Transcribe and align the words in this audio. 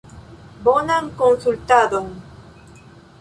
Bonan 0.65 1.11
konsultadon! 1.19 2.09